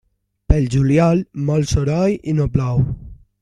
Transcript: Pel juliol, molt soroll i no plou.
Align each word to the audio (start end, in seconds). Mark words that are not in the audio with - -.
Pel 0.51 0.63
juliol, 0.75 1.21
molt 1.51 1.75
soroll 1.75 2.19
i 2.33 2.37
no 2.41 2.49
plou. 2.57 2.85